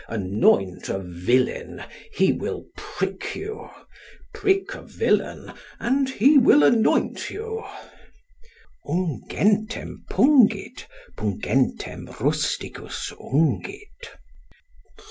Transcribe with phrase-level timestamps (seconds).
[0.07, 3.69] Anoint a villain, he will prick you:
[4.33, 7.63] prick a villain, and he will anoint you
[8.83, 14.17] (Ungentem pungit, pungentem rusticus ungit.).